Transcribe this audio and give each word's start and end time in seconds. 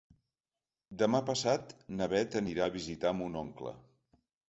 Demà 1.01 1.21
passat 1.27 1.77
na 2.01 2.09
Beth 2.17 2.41
anirà 2.43 2.67
a 2.71 2.77
visitar 2.81 3.15
mon 3.23 3.43
oncle. 3.47 3.81